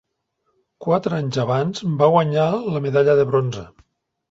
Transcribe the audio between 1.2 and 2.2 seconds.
anys abans va